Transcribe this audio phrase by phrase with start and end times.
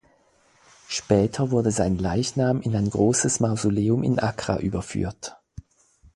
[0.87, 5.37] Später wurde sein Leichnam in ein großes Mausoleum in Accra überführt.